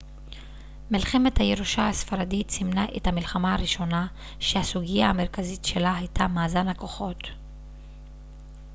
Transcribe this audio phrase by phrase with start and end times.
[0.91, 4.07] מלחמת הירושה הספרדית סימנה את המלחמה הראשונה
[4.39, 7.19] שהסוגיה המרכזית שלה הייתה מאזן הכוחות